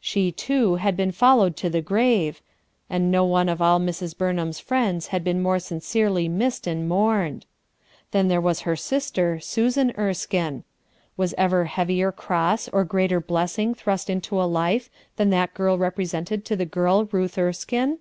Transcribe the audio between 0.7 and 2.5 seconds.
had been followed to the grave,